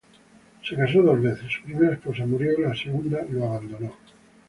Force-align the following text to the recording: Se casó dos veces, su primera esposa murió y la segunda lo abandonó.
Se 0.67 0.75
casó 0.75 1.03
dos 1.03 1.21
veces, 1.21 1.45
su 1.51 1.61
primera 1.61 1.93
esposa 1.93 2.25
murió 2.25 2.57
y 2.57 2.63
la 2.63 2.73
segunda 2.73 3.23
lo 3.29 3.47
abandonó. 3.51 3.93